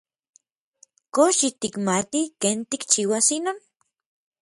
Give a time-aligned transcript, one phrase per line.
[1.15, 3.57] ¿Kox yitikmati ken tikchiuas inon?